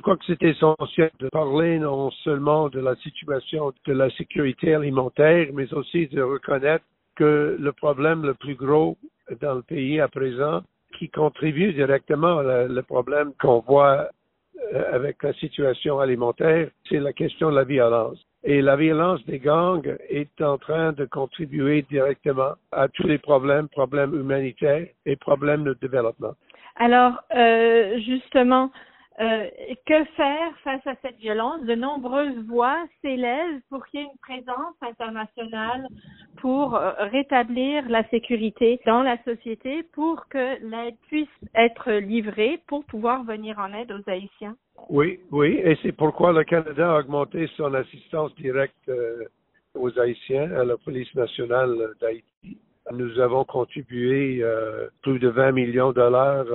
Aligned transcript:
je 0.00 0.02
crois 0.02 0.16
que 0.16 0.24
c'est 0.26 0.42
essentiel 0.42 1.10
de 1.18 1.28
parler 1.28 1.78
non 1.78 2.10
seulement 2.24 2.70
de 2.70 2.80
la 2.80 2.96
situation 2.96 3.70
de 3.86 3.92
la 3.92 4.08
sécurité 4.08 4.74
alimentaire, 4.74 5.48
mais 5.52 5.70
aussi 5.74 6.06
de 6.06 6.22
reconnaître 6.22 6.86
que 7.16 7.58
le 7.60 7.72
problème 7.72 8.22
le 8.22 8.32
plus 8.32 8.54
gros 8.54 8.96
dans 9.42 9.56
le 9.56 9.60
pays 9.60 10.00
à 10.00 10.08
présent, 10.08 10.62
qui 10.98 11.10
contribue 11.10 11.74
directement 11.74 12.38
au 12.38 12.82
problème 12.84 13.34
qu'on 13.38 13.60
voit 13.60 14.08
euh, 14.72 14.84
avec 14.90 15.22
la 15.22 15.34
situation 15.34 16.00
alimentaire, 16.00 16.70
c'est 16.88 16.98
la 16.98 17.12
question 17.12 17.50
de 17.50 17.56
la 17.56 17.64
violence. 17.64 18.16
Et 18.42 18.62
la 18.62 18.76
violence 18.76 19.22
des 19.26 19.38
gangs 19.38 19.98
est 20.08 20.40
en 20.40 20.56
train 20.56 20.92
de 20.92 21.04
contribuer 21.04 21.82
directement 21.90 22.54
à 22.72 22.88
tous 22.88 23.06
les 23.06 23.18
problèmes, 23.18 23.68
problèmes 23.68 24.14
humanitaires 24.14 24.86
et 25.04 25.16
problèmes 25.16 25.64
de 25.64 25.74
développement. 25.74 26.32
Alors, 26.76 27.22
euh, 27.36 27.98
justement, 27.98 28.70
euh, 29.18 29.48
que 29.86 30.04
faire 30.16 30.58
face 30.62 30.86
à 30.86 30.94
cette 31.02 31.16
violence? 31.16 31.62
De 31.64 31.74
nombreuses 31.74 32.38
voix 32.46 32.78
s'élèvent 33.02 33.60
pour 33.68 33.84
qu'il 33.86 34.00
y 34.00 34.02
ait 34.04 34.06
une 34.06 34.18
présence 34.18 34.74
internationale 34.80 35.88
pour 36.36 36.76
euh, 36.76 36.92
rétablir 36.98 37.86
la 37.88 38.08
sécurité 38.08 38.80
dans 38.86 39.02
la 39.02 39.22
société, 39.24 39.82
pour 39.92 40.26
que 40.28 40.62
l'aide 40.62 40.94
puisse 41.08 41.28
être 41.54 41.92
livrée, 41.92 42.60
pour 42.66 42.84
pouvoir 42.84 43.24
venir 43.24 43.58
en 43.58 43.74
aide 43.74 43.92
aux 43.92 44.08
Haïtiens. 44.10 44.56
Oui, 44.88 45.20
oui, 45.30 45.60
et 45.62 45.76
c'est 45.82 45.92
pourquoi 45.92 46.32
le 46.32 46.44
Canada 46.44 46.94
a 46.94 47.00
augmenté 47.00 47.46
son 47.56 47.74
assistance 47.74 48.34
directe 48.36 48.88
euh, 48.88 49.24
aux 49.74 49.98
Haïtiens 49.98 50.50
à 50.52 50.64
la 50.64 50.78
police 50.78 51.14
nationale 51.14 51.76
d'Haïti. 52.00 52.58
Nous 52.92 53.20
avons 53.20 53.44
contribué 53.44 54.42
plus 55.02 55.20
de 55.20 55.28
20 55.28 55.52
millions 55.52 55.90
de 55.90 55.94
dollars 55.94 56.46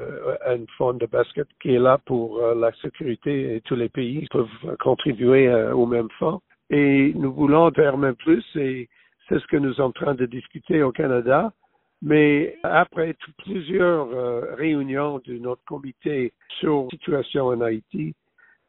euh, 0.00 0.36
un 0.46 0.64
fonds 0.78 0.94
de 0.94 1.04
basket 1.04 1.46
qui 1.60 1.74
est 1.74 1.78
là 1.78 1.98
pour 2.06 2.38
euh, 2.38 2.54
la 2.54 2.72
sécurité 2.80 3.56
et 3.56 3.60
tous 3.60 3.76
les 3.76 3.90
pays 3.90 4.26
peuvent 4.30 4.48
contribuer 4.80 5.48
euh, 5.48 5.74
au 5.74 5.84
même 5.84 6.08
fonds. 6.18 6.40
Et 6.70 7.12
nous 7.14 7.30
voulons 7.30 7.70
faire 7.72 7.98
même 7.98 8.14
plus 8.14 8.42
et 8.56 8.88
c'est 9.28 9.38
ce 9.38 9.46
que 9.48 9.58
nous 9.58 9.74
sommes 9.74 9.88
en 9.88 9.92
train 9.92 10.14
de 10.14 10.24
discuter 10.24 10.82
au 10.82 10.92
Canada. 10.92 11.52
Mais 12.00 12.56
après 12.62 13.14
plusieurs 13.44 14.56
réunions 14.56 15.20
de 15.24 15.34
notre 15.34 15.62
comité 15.64 16.32
sur 16.58 16.84
la 16.84 16.88
situation 16.88 17.46
en 17.48 17.60
Haïti, 17.60 18.14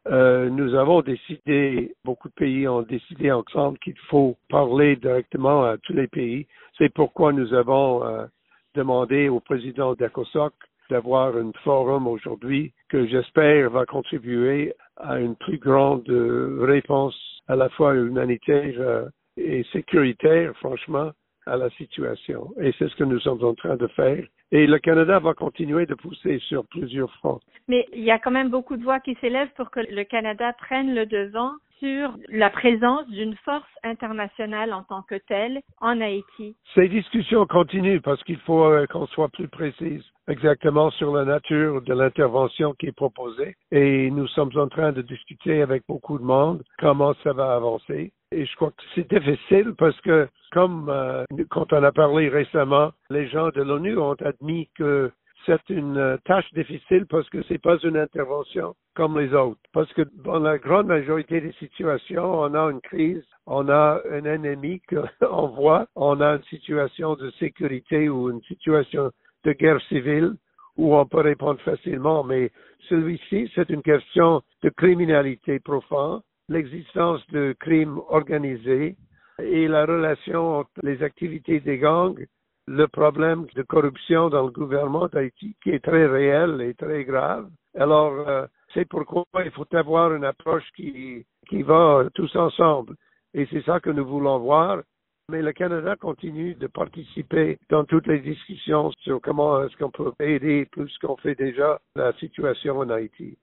nous 0.07 0.75
avons 0.75 1.01
décidé, 1.01 1.95
beaucoup 2.03 2.27
de 2.29 2.33
pays 2.33 2.67
ont 2.67 2.83
décidé 2.83 3.31
ensemble 3.31 3.79
qu'il 3.79 3.97
faut 4.09 4.37
parler 4.49 4.97
directement 4.97 5.63
à 5.63 5.77
tous 5.79 5.93
les 5.93 6.07
pays. 6.07 6.45
C'est 6.77 6.93
pourquoi 6.93 7.33
nous 7.33 7.55
avons 7.55 8.03
demandé 8.75 9.29
au 9.29 9.39
président 9.39 9.95
d'ECOSOC 9.95 10.53
d'avoir 10.89 11.35
un 11.35 11.51
forum 11.63 12.07
aujourd'hui 12.07 12.73
que 12.89 13.05
j'espère 13.07 13.69
va 13.69 13.85
contribuer 13.85 14.73
à 14.97 15.19
une 15.19 15.35
plus 15.35 15.57
grande 15.57 16.09
euh, 16.09 16.59
réponse 16.61 17.15
à 17.47 17.55
la 17.55 17.69
fois 17.69 17.95
humanitaire 17.95 18.75
euh, 18.79 19.05
et 19.37 19.63
sécuritaire, 19.71 20.55
franchement, 20.57 21.11
à 21.45 21.57
la 21.57 21.69
situation. 21.71 22.53
Et 22.61 22.73
c'est 22.77 22.87
ce 22.87 22.95
que 22.95 23.03
nous 23.03 23.19
sommes 23.19 23.43
en 23.43 23.53
train 23.53 23.75
de 23.75 23.87
faire. 23.87 24.23
Et 24.51 24.67
le 24.67 24.77
Canada 24.79 25.19
va 25.19 25.33
continuer 25.33 25.85
de 25.85 25.95
pousser 25.95 26.39
sur 26.47 26.65
plusieurs 26.67 27.11
fronts. 27.15 27.39
Mais 27.67 27.87
il 27.93 28.03
y 28.03 28.11
a 28.11 28.19
quand 28.19 28.31
même 28.31 28.49
beaucoup 28.49 28.77
de 28.77 28.83
voix 28.83 28.99
qui 28.99 29.15
s'élèvent 29.15 29.51
pour 29.57 29.71
que 29.71 29.79
le 29.79 30.03
Canada 30.03 30.53
prenne 30.53 30.93
le 30.93 31.05
devant 31.05 31.53
sur 31.79 32.13
la 32.29 32.49
présence 32.49 33.07
d'une 33.09 33.35
force 33.37 33.63
internationale 33.83 34.73
en 34.73 34.83
tant 34.83 35.01
que 35.01 35.15
telle 35.15 35.61
en 35.81 35.99
Haïti. 36.01 36.55
Ces 36.75 36.87
discussions 36.87 37.45
continuent 37.45 38.01
parce 38.01 38.23
qu'il 38.23 38.39
faut 38.39 38.65
euh, 38.65 38.85
qu'on 38.87 39.07
soit 39.07 39.29
plus 39.29 39.47
précise 39.47 40.03
exactement 40.27 40.89
sur 40.91 41.13
la 41.13 41.25
nature 41.25 41.81
de 41.81 41.93
l'intervention 41.93 42.73
qui 42.73 42.87
est 42.87 42.95
proposée 42.95 43.55
et 43.71 44.09
nous 44.11 44.27
sommes 44.27 44.51
en 44.55 44.67
train 44.67 44.91
de 44.91 45.01
discuter 45.01 45.61
avec 45.61 45.83
beaucoup 45.87 46.17
de 46.17 46.23
monde 46.23 46.63
comment 46.79 47.13
ça 47.23 47.33
va 47.33 47.55
avancer. 47.55 48.13
Et 48.31 48.45
je 48.45 48.55
crois 48.55 48.71
que 48.71 48.83
c'est 48.95 49.07
difficile 49.13 49.73
parce 49.77 49.99
que, 50.01 50.27
comme 50.51 50.89
euh, 50.89 51.23
quand 51.49 51.71
on 51.71 51.83
a 51.83 51.91
parlé 51.91 52.29
récemment, 52.29 52.91
les 53.09 53.27
gens 53.27 53.49
de 53.49 53.61
l'ONU 53.61 53.97
ont 53.97 54.15
admis 54.21 54.69
que 54.75 55.11
c'est 55.45 55.69
une 55.69 55.97
euh, 55.97 56.17
tâche 56.25 56.51
difficile 56.53 57.05
parce 57.09 57.29
que 57.29 57.41
c'est 57.43 57.61
pas 57.61 57.77
une 57.83 57.97
intervention 57.97 58.75
comme 58.95 59.19
les 59.19 59.33
autres. 59.33 59.59
Parce 59.73 59.91
que 59.93 60.03
dans 60.23 60.39
la 60.39 60.57
grande 60.57 60.87
majorité 60.87 61.41
des 61.41 61.51
situations, 61.53 62.41
on 62.41 62.53
a 62.53 62.71
une 62.71 62.81
crise, 62.81 63.23
on 63.45 63.69
a 63.69 64.01
un 64.11 64.25
ennemi 64.25 64.81
qu'on 64.89 65.47
voit, 65.55 65.87
on 65.95 66.21
a 66.21 66.35
une 66.35 66.43
situation 66.43 67.15
de 67.15 67.29
sécurité 67.31 68.09
ou 68.09 68.29
une 68.29 68.41
situation 68.43 69.11
de 69.43 69.53
guerre 69.53 69.81
civile 69.89 70.33
où 70.77 70.95
on 70.95 71.05
peut 71.05 71.21
répondre 71.21 71.59
facilement, 71.61 72.23
mais 72.23 72.51
celui-ci, 72.89 73.51
c'est 73.53 73.69
une 73.69 73.83
question 73.83 74.41
de 74.63 74.69
criminalité 74.69 75.59
profonde, 75.59 76.21
l'existence 76.49 77.21
de 77.27 77.55
crimes 77.59 77.99
organisés 78.09 78.95
et 79.39 79.67
la 79.67 79.85
relation 79.85 80.59
entre 80.59 80.71
les 80.81 81.03
activités 81.03 81.59
des 81.59 81.77
gangs 81.77 82.17
le 82.67 82.87
problème 82.87 83.45
de 83.55 83.61
corruption 83.63 84.29
dans 84.29 84.43
le 84.43 84.51
gouvernement 84.51 85.07
d'Haïti 85.07 85.55
qui 85.61 85.71
est 85.71 85.83
très 85.83 86.05
réel 86.05 86.61
et 86.61 86.73
très 86.73 87.03
grave. 87.03 87.49
Alors, 87.75 88.13
euh, 88.27 88.45
c'est 88.73 88.85
pourquoi 88.87 89.25
il 89.43 89.51
faut 89.51 89.67
avoir 89.75 90.13
une 90.13 90.23
approche 90.23 90.69
qui, 90.75 91.25
qui 91.49 91.61
va 91.61 92.05
tous 92.13 92.35
ensemble. 92.35 92.95
Et 93.33 93.47
c'est 93.51 93.63
ça 93.63 93.79
que 93.79 93.89
nous 93.89 94.05
voulons 94.05 94.39
voir. 94.39 94.81
Mais 95.29 95.41
le 95.41 95.53
Canada 95.53 95.95
continue 95.95 96.53
de 96.55 96.67
participer 96.67 97.57
dans 97.69 97.85
toutes 97.85 98.07
les 98.07 98.19
discussions 98.19 98.91
sur 98.99 99.21
comment 99.21 99.63
est-ce 99.63 99.75
qu'on 99.77 99.89
peut 99.89 100.11
aider 100.19 100.65
plus 100.65 100.95
qu'on 100.99 101.15
fait 101.15 101.35
déjà 101.35 101.79
la 101.95 102.11
situation 102.13 102.79
en 102.79 102.89
Haïti. 102.89 103.37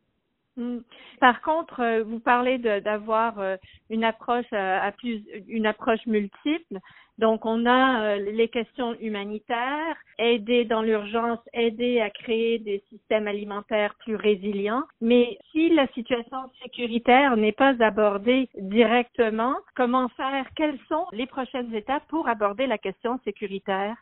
Hmm. 0.56 0.80
Par 1.20 1.40
contre, 1.42 1.80
euh, 1.80 2.02
vous 2.02 2.20
parlez 2.20 2.58
d'avoir 2.58 3.38
euh, 3.38 3.56
une 3.88 4.04
approche 4.04 4.52
à 4.52 4.90
plus, 4.92 5.22
une 5.48 5.66
approche 5.66 6.04
multiple. 6.06 6.78
Donc, 7.18 7.44
on 7.44 7.66
a 7.66 8.02
euh, 8.02 8.32
les 8.32 8.48
questions 8.48 8.96
humanitaires, 8.98 9.96
aider 10.18 10.64
dans 10.64 10.80
l'urgence, 10.80 11.38
aider 11.52 12.00
à 12.00 12.08
créer 12.08 12.58
des 12.58 12.82
systèmes 12.88 13.28
alimentaires 13.28 13.94
plus 14.00 14.16
résilients. 14.16 14.84
Mais 15.02 15.38
si 15.52 15.68
la 15.68 15.86
situation 15.88 16.38
sécuritaire 16.62 17.36
n'est 17.36 17.52
pas 17.52 17.74
abordée 17.80 18.48
directement, 18.56 19.54
comment 19.76 20.08
faire? 20.10 20.46
Quelles 20.56 20.78
sont 20.88 21.06
les 21.12 21.26
prochaines 21.26 21.74
étapes 21.74 22.06
pour 22.08 22.26
aborder 22.26 22.66
la 22.66 22.78
question 22.78 23.20
sécuritaire? 23.24 23.96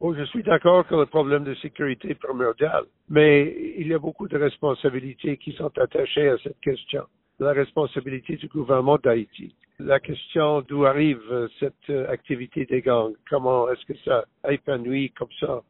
Oh, 0.00 0.14
je 0.14 0.22
suis 0.26 0.44
d'accord 0.44 0.86
que 0.86 0.94
le 0.94 1.06
problème 1.06 1.42
de 1.42 1.54
sécurité 1.56 2.12
est 2.12 2.14
primordial, 2.14 2.84
mais 3.08 3.74
il 3.78 3.88
y 3.88 3.94
a 3.94 3.98
beaucoup 3.98 4.28
de 4.28 4.38
responsabilités 4.38 5.36
qui 5.38 5.52
sont 5.54 5.76
attachées 5.76 6.28
à 6.28 6.38
cette 6.38 6.60
question. 6.60 7.02
La 7.40 7.52
responsabilité 7.52 8.36
du 8.36 8.46
gouvernement 8.46 8.98
d'Haïti, 9.02 9.56
la 9.80 9.98
question 9.98 10.62
d'où 10.62 10.86
arrive 10.86 11.20
euh, 11.32 11.48
cette 11.58 11.90
euh, 11.90 12.08
activité 12.08 12.64
des 12.64 12.80
gangs, 12.80 13.14
comment 13.28 13.68
est-ce 13.70 13.84
que 13.86 13.98
ça 14.04 14.24
épanouit 14.48 15.10
comme 15.18 15.32
ça, 15.40 15.62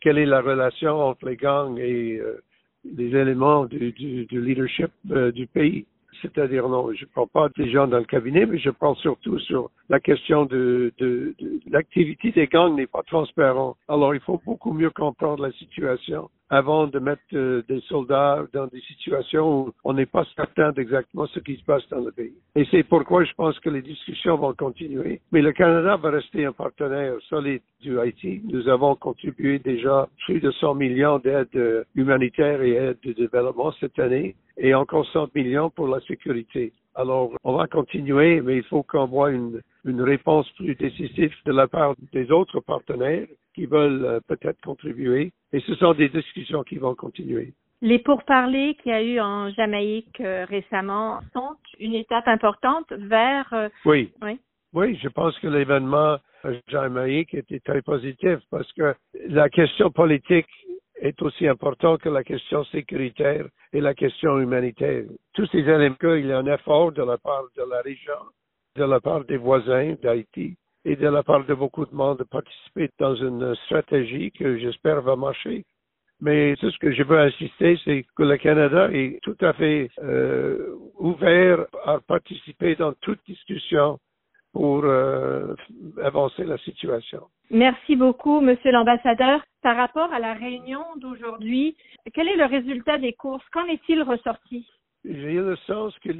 quelle 0.00 0.16
est 0.16 0.26
la 0.26 0.40
relation 0.40 1.00
entre 1.00 1.26
les 1.26 1.36
gangs 1.36 1.78
et 1.78 2.16
euh, 2.16 2.42
les 2.84 3.14
éléments 3.14 3.66
du, 3.66 3.92
du, 3.92 4.40
leadership 4.40 4.92
du 5.04 5.46
pays? 5.46 5.86
C'est-à-dire, 6.22 6.68
non, 6.68 6.92
je 6.92 7.04
ne 7.04 7.10
prends 7.10 7.26
pas 7.26 7.48
des 7.56 7.70
gens 7.70 7.86
dans 7.86 7.98
le 7.98 8.04
cabinet, 8.04 8.46
mais 8.46 8.58
je 8.58 8.70
parle 8.70 8.96
surtout 8.96 9.38
sur 9.38 9.70
la 9.88 10.00
question 10.00 10.44
de, 10.46 10.92
de, 10.98 11.34
de 11.38 11.60
l'activité 11.70 12.30
des 12.32 12.46
gangs 12.46 12.74
n'est 12.74 12.86
pas 12.86 13.02
transparente. 13.02 13.76
Alors, 13.88 14.14
il 14.14 14.20
faut 14.20 14.40
beaucoup 14.44 14.72
mieux 14.72 14.90
comprendre 14.90 15.42
la 15.42 15.52
situation 15.52 16.30
avant 16.50 16.86
de 16.86 16.98
mettre 16.98 17.22
euh, 17.32 17.62
des 17.68 17.80
soldats 17.82 18.44
dans 18.52 18.66
des 18.66 18.80
situations 18.80 19.66
où 19.66 19.72
on 19.84 19.94
n'est 19.94 20.06
pas 20.06 20.24
certain 20.36 20.72
d'exactement 20.72 21.26
ce 21.26 21.40
qui 21.40 21.56
se 21.56 21.64
passe 21.64 21.88
dans 21.88 22.00
le 22.00 22.12
pays. 22.12 22.34
Et 22.54 22.66
c'est 22.70 22.82
pourquoi 22.82 23.24
je 23.24 23.32
pense 23.34 23.58
que 23.60 23.70
les 23.70 23.82
discussions 23.82 24.36
vont 24.36 24.54
continuer. 24.54 25.20
Mais 25.32 25.42
le 25.42 25.52
Canada 25.52 25.96
va 25.96 26.10
rester 26.10 26.44
un 26.44 26.52
partenaire 26.52 27.14
solide 27.28 27.62
du 27.80 27.98
Haïti. 27.98 28.42
Nous 28.44 28.68
avons 28.68 28.94
contribué 28.94 29.58
déjà 29.58 30.08
plus 30.26 30.40
de 30.40 30.50
100 30.50 30.74
millions 30.74 31.18
d'aides 31.18 31.48
euh, 31.56 31.84
humanitaires 31.94 32.62
et 32.62 32.72
aides 32.72 32.98
de 33.04 33.12
développement 33.12 33.72
cette 33.80 33.98
année 33.98 34.36
et 34.56 34.74
encore 34.74 35.06
100 35.06 35.34
millions 35.34 35.70
pour 35.70 35.88
la 35.88 36.00
sécurité. 36.00 36.72
Alors, 36.94 37.32
on 37.42 37.56
va 37.56 37.66
continuer, 37.66 38.40
mais 38.40 38.58
il 38.58 38.62
faut 38.64 38.84
qu'on 38.84 39.06
voit 39.06 39.32
une, 39.32 39.60
une 39.84 40.02
réponse 40.02 40.48
plus 40.52 40.74
décisive 40.74 41.32
de 41.44 41.52
la 41.52 41.68
part 41.68 41.94
des 42.12 42.30
autres 42.30 42.60
partenaires 42.60 43.26
qui 43.54 43.66
veulent 43.66 44.04
euh, 44.04 44.20
peut-être 44.26 44.60
contribuer. 44.62 45.32
Et 45.52 45.60
ce 45.60 45.74
sont 45.76 45.94
des 45.94 46.08
discussions 46.08 46.62
qui 46.62 46.76
vont 46.76 46.94
continuer. 46.94 47.54
Les 47.82 47.98
pourparlers 47.98 48.76
qu'il 48.76 48.92
y 48.92 48.94
a 48.94 49.02
eu 49.02 49.20
en 49.20 49.50
Jamaïque 49.50 50.20
euh, 50.20 50.46
récemment 50.46 51.20
sont 51.32 51.56
une 51.78 51.94
étape 51.94 52.28
importante 52.28 52.90
vers. 52.92 53.52
Euh, 53.52 53.68
oui. 53.84 54.10
oui. 54.22 54.38
Oui, 54.72 54.98
je 55.02 55.08
pense 55.08 55.38
que 55.38 55.46
l'événement 55.46 56.16
Jamaïque 56.68 57.34
était 57.34 57.60
très 57.60 57.82
positif 57.82 58.38
parce 58.50 58.70
que 58.72 58.94
la 59.28 59.48
question 59.48 59.90
politique 59.90 60.48
est 61.00 61.20
aussi 61.22 61.46
importante 61.46 62.00
que 62.00 62.08
la 62.08 62.24
question 62.24 62.64
sécuritaire 62.64 63.46
et 63.72 63.80
la 63.80 63.94
question 63.94 64.38
humanitaire. 64.40 65.04
Tous 65.34 65.46
ces 65.46 65.58
éléments, 65.58 65.96
il 66.02 66.26
y 66.26 66.32
a 66.32 66.38
un 66.38 66.46
effort 66.46 66.92
de 66.92 67.02
la 67.02 67.18
part 67.18 67.44
de 67.56 67.62
la 67.68 67.82
région, 67.82 68.18
de 68.76 68.84
la 68.84 69.00
part 69.00 69.24
des 69.24 69.36
voisins 69.36 69.94
d'Haïti 70.02 70.56
et 70.84 70.96
de 70.96 71.08
la 71.08 71.22
part 71.22 71.44
de 71.44 71.54
beaucoup 71.54 71.86
de 71.86 71.94
monde 71.94 72.18
de 72.18 72.24
participer 72.24 72.90
dans 72.98 73.14
une 73.14 73.54
stratégie 73.66 74.32
que 74.32 74.58
j'espère 74.58 75.00
va 75.02 75.16
marcher. 75.16 75.64
Mais 76.20 76.54
ce 76.56 76.78
que 76.78 76.92
je 76.92 77.02
veux 77.02 77.18
insister, 77.18 77.78
c'est 77.84 78.04
que 78.16 78.22
le 78.22 78.36
Canada 78.36 78.88
est 78.92 79.18
tout 79.22 79.36
à 79.40 79.52
fait 79.52 79.90
euh, 80.02 80.74
ouvert 80.98 81.66
à 81.84 82.00
participer 82.00 82.76
dans 82.76 82.92
toute 82.94 83.20
discussion 83.26 83.98
pour 84.52 84.84
euh, 84.84 85.54
avancer 86.02 86.44
la 86.44 86.56
situation. 86.58 87.24
Merci 87.50 87.96
beaucoup, 87.96 88.40
Monsieur 88.40 88.70
l'ambassadeur. 88.70 89.44
Par 89.62 89.76
rapport 89.76 90.12
à 90.12 90.18
la 90.18 90.34
réunion 90.34 90.84
d'aujourd'hui, 90.96 91.76
quel 92.14 92.28
est 92.28 92.36
le 92.36 92.46
résultat 92.46 92.98
des 92.98 93.12
courses? 93.12 93.44
Qu'en 93.52 93.66
est-il 93.66 94.02
ressorti? 94.02 94.66
J'ai 95.04 95.40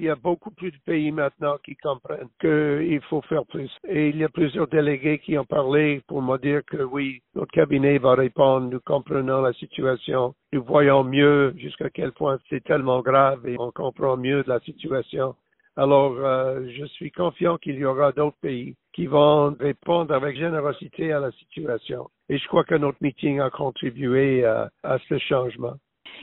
y 0.05 0.11
a 0.11 0.17
beaucoup 0.17 0.51
plus 0.51 0.71
de 0.71 0.79
pays 0.85 1.11
maintenant 1.13 1.57
qui 1.65 1.77
comprennent 1.77 2.29
qu'il 2.41 3.01
faut 3.09 3.23
faire 3.23 3.45
plus. 3.47 3.71
Et 3.89 4.09
il 4.09 4.17
y 4.17 4.25
a 4.25 4.29
plusieurs 4.29 4.69
délégués 4.69 5.19
qui 5.19 5.37
ont 5.39 5.45
parlé 5.45 6.03
pour 6.07 6.23
me 6.23 6.39
dire 6.39 6.63
que 6.65 6.83
oui, 6.83 7.23
notre 7.35 7.53
cabinet 7.53 7.99
va 7.99 8.15
répondre, 8.15 8.69
nous 8.71 8.81
comprenons 8.81 9.43
la 9.43 9.53
situation, 9.55 10.35
nous 10.53 10.63
voyons 10.63 11.05
mieux 11.05 11.55
jusqu'à 11.57 11.91
quel 11.91 12.13
point 12.13 12.39
c'est 12.49 12.63
tellement 12.65 13.01
grave 13.01 13.47
et 13.47 13.57
on 13.59 13.71
comprend 13.71 14.17
mieux 14.17 14.45
la 14.47 14.61
situation. 14.61 15.35
Alors, 15.77 16.15
euh, 16.19 16.61
je 16.79 16.85
suis 16.85 17.11
confiant 17.11 17.59
qu'il 17.59 17.77
y 17.77 17.85
aura 17.85 18.13
d'autres 18.13 18.37
pays 18.41 18.77
qui 18.93 19.07
vont 19.07 19.57
répondre 19.59 20.15
avec 20.15 20.37
générosité 20.37 21.13
à 21.13 21.19
la 21.19 21.33
situation. 21.33 22.09
Et 22.29 22.39
je 22.39 22.47
crois 22.47 22.63
que 22.63 22.77
notre 22.77 22.99
meeting 23.01 23.41
a 23.41 23.51
contribué 23.51 24.45
à 24.45 24.71
ce 25.09 25.19
changement. 25.19 25.75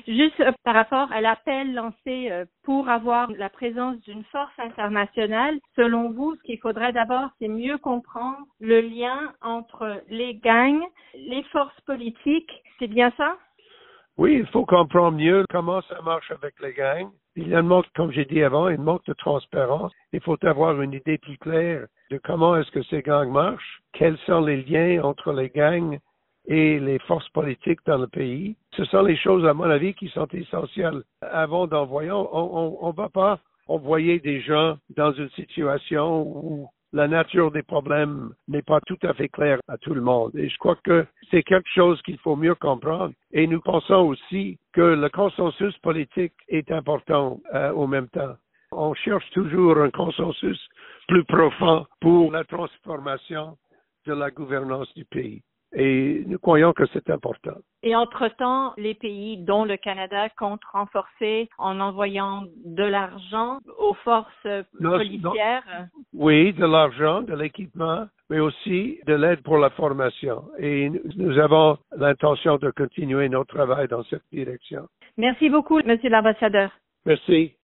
Juste 0.08 0.40
euh, 0.40 0.52
par 0.64 0.74
rapport 0.74 1.12
à 1.12 1.22
l'appel 1.22 1.74
lancé 1.74 2.32
euh, 2.32 2.46
pour 2.64 2.90
avoir 2.90 3.32
la 3.32 3.50
présence 3.50 4.00
d'une 4.02 4.24
force 4.26 4.58
internationale, 4.58 5.60
selon 5.76 6.12
vous, 6.12 6.36
ce 6.36 6.44
qu'il 6.44 6.60
faudrait 6.60 6.94
d'abord, 6.94 7.30
c'est 7.40 7.48
mieux 7.48 7.78
comprendre 7.78 8.40
le 8.60 8.82
lien 8.82 9.34
entre 9.42 10.02
les 10.10 10.36
gangs, 10.36 10.84
les 11.16 11.44
forces 11.52 11.80
politiques. 11.82 12.52
C'est 12.80 12.88
bien 12.88 13.12
ça? 13.18 13.38
Oui, 14.18 14.38
il 14.40 14.46
faut 14.48 14.66
comprendre 14.66 15.18
mieux 15.18 15.46
comment 15.50 15.82
ça 15.84 16.02
marche 16.02 16.32
avec 16.32 16.54
les 16.62 16.74
gangs. 16.74 17.10
Il 17.36 17.48
y 17.48 17.56
a 17.56 17.60
un 17.60 17.64
manque, 17.64 17.86
comme 17.96 18.12
j'ai 18.12 18.26
dit 18.26 18.44
avant, 18.44 18.68
une 18.68 18.84
manque 18.84 19.06
de 19.06 19.14
transparence. 19.14 19.94
Il 20.12 20.20
faut 20.22 20.38
avoir 20.46 20.82
une 20.82 20.94
idée 20.94 21.18
plus 21.18 21.38
claire 21.38 21.88
de 22.10 22.18
comment 22.18 22.58
est-ce 22.58 22.72
que 22.72 22.84
ces 22.84 23.02
gangs 23.02 23.32
marchent, 23.32 23.82
quels 23.94 24.18
sont 24.26 24.42
les 24.42 24.64
liens 24.64 25.02
entre 25.04 25.32
les 25.32 25.50
gangs 25.50 25.98
et 26.52 26.82
les 26.82 27.00
forces 27.00 27.30
politiques 27.30 27.80
dans 27.86 27.98
le 27.98 28.08
pays. 28.08 28.58
Ce 28.76 28.84
sont 28.84 29.04
les 29.04 29.16
choses, 29.16 29.46
à 29.46 29.54
mon 29.54 29.70
avis, 29.70 29.94
qui 29.94 30.10
sont 30.10 30.28
essentielles. 30.34 31.02
Avant 31.22 31.66
d'envoyer, 31.66 32.12
on 32.12 32.90
ne 32.90 32.96
va 32.96 33.08
pas 33.08 33.40
envoyer 33.68 34.20
des 34.20 34.42
gens 34.42 34.78
dans 34.98 35.14
une 35.14 35.30
situation 35.30 36.24
où 36.24 36.68
la 36.92 37.08
nature 37.08 37.52
des 37.52 37.64
problèmes 37.64 38.34
n'est 38.50 38.64
pas 38.64 38.82
tout 38.86 38.98
à 39.04 39.14
fait 39.14 39.30
claire 39.30 39.60
à 39.70 39.78
tout 39.78 39.94
le 39.94 40.02
monde. 40.02 40.36
Et 40.36 40.50
je 40.50 40.58
crois 40.58 40.76
que 40.84 41.06
c'est 41.30 41.42
quelque 41.42 41.70
chose 41.74 42.02
qu'il 42.02 42.18
faut 42.18 42.36
mieux 42.36 42.56
comprendre. 42.56 43.14
Et 43.32 43.48
nous 43.48 43.62
pensons 43.62 44.08
aussi 44.08 44.60
que 44.74 44.82
le 44.82 45.08
consensus 45.08 45.78
politique 45.78 46.34
est 46.50 46.70
important 46.70 47.40
euh, 47.54 47.72
au 47.72 47.88
même 47.88 48.10
temps. 48.10 48.36
On 48.74 48.94
cherche 48.94 49.30
toujours 49.30 49.78
un 49.78 49.90
consensus 49.90 50.60
plus 51.08 51.24
profond 51.24 51.86
pour 52.02 52.30
la 52.30 52.44
transformation 52.44 53.58
de 54.06 54.14
la 54.14 54.32
gouvernance 54.32 54.94
du 54.96 55.06
pays. 55.06 55.42
Et 55.74 56.24
nous 56.28 56.38
croyons 56.38 56.74
que 56.74 56.86
c'est 56.94 57.10
important. 57.10 57.56
Et 57.84 57.96
entre-temps, 57.96 58.74
les 58.78 58.94
pays, 58.94 59.38
dont 59.38 59.64
le 59.64 59.78
Canada, 59.78 60.28
comptent 60.38 60.64
renforcer 60.72 61.50
en 61.58 61.80
envoyant 61.80 62.44
de 62.66 62.84
l'argent 62.84 63.60
aux 63.80 63.94
forces 64.04 64.48
policières. 64.80 65.88
oui, 66.14 66.54
de 66.54 66.66
l'argent, 66.66 67.22
de 67.22 67.34
l'équipement, 67.34 68.06
mais 68.30 68.40
aussi 68.40 69.00
de 69.08 69.14
l'aide 69.14 69.42
pour 69.44 69.58
la 69.58 69.70
formation. 69.72 70.44
Et 70.60 70.90
nous 70.90 71.38
avons 71.40 71.78
l'intention 71.96 72.58
de 72.58 72.70
continuer 72.72 73.30
notre 73.30 73.54
travail 73.54 73.88
dans 73.88 74.04
cette 74.04 74.24
direction. 74.32 74.88
Merci 75.18 75.50
beaucoup, 75.50 75.80
Monsieur 75.86 76.10
l'ambassadeur. 76.10 76.72
Merci. 77.06 77.56